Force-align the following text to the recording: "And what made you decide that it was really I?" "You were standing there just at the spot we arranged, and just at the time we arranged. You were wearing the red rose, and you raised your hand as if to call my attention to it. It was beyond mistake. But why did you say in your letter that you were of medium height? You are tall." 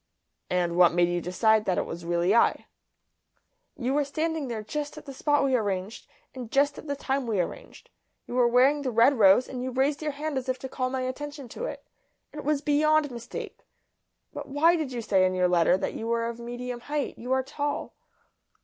"And 0.49 0.77
what 0.77 0.93
made 0.93 1.09
you 1.09 1.21
decide 1.21 1.65
that 1.65 1.77
it 1.77 1.85
was 1.85 2.05
really 2.07 2.33
I?" 2.33 2.65
"You 3.77 3.93
were 3.93 4.03
standing 4.03 4.47
there 4.47 4.63
just 4.63 4.97
at 4.97 5.05
the 5.05 5.13
spot 5.13 5.43
we 5.43 5.55
arranged, 5.55 6.07
and 6.33 6.49
just 6.49 6.79
at 6.79 6.87
the 6.87 6.95
time 6.95 7.27
we 7.27 7.39
arranged. 7.39 7.87
You 8.25 8.33
were 8.33 8.47
wearing 8.47 8.81
the 8.81 8.89
red 8.89 9.19
rose, 9.19 9.47
and 9.47 9.61
you 9.61 9.69
raised 9.69 10.01
your 10.01 10.13
hand 10.13 10.39
as 10.39 10.49
if 10.49 10.57
to 10.57 10.67
call 10.67 10.89
my 10.89 11.01
attention 11.01 11.47
to 11.49 11.65
it. 11.65 11.85
It 12.33 12.43
was 12.43 12.63
beyond 12.63 13.11
mistake. 13.11 13.59
But 14.33 14.47
why 14.47 14.75
did 14.75 14.91
you 14.91 15.03
say 15.03 15.23
in 15.23 15.35
your 15.35 15.47
letter 15.47 15.77
that 15.77 15.93
you 15.93 16.07
were 16.07 16.27
of 16.27 16.39
medium 16.39 16.79
height? 16.89 17.19
You 17.19 17.31
are 17.33 17.43
tall." 17.43 17.93